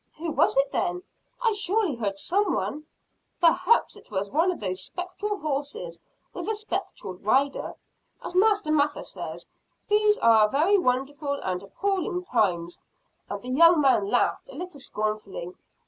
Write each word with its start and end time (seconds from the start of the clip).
"Who 0.17 0.31
was 0.31 0.57
it 0.57 0.71
then? 0.71 1.03
I 1.43 1.53
surely 1.53 1.93
heard 1.93 2.17
some 2.17 2.55
one." 2.55 2.87
"Perhaps 3.39 3.95
it 3.95 4.09
was 4.09 4.31
one 4.31 4.51
of 4.51 4.59
those 4.59 4.83
spectral 4.83 5.37
horses, 5.37 6.01
with 6.33 6.47
a 6.49 6.55
spectral 6.55 7.13
rider. 7.17 7.75
As 8.25 8.33
Master 8.33 8.71
Mather 8.71 9.03
says: 9.03 9.45
These 9.89 10.17
are 10.17 10.49
very 10.49 10.79
wonderful 10.79 11.33
and 11.43 11.61
appalling 11.61 12.23
times!" 12.23 12.79
And 13.29 13.43
the 13.43 13.49
young 13.49 13.79
man 13.79 14.09
laughed 14.09 14.49
a 14.49 14.55
little 14.55 14.79
scornfully. 14.79 15.51